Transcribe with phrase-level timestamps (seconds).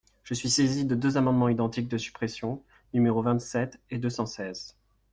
[0.23, 4.75] Je suis saisie de deux amendements identiques de suppression, numéros vingt-sept et deux cent seize.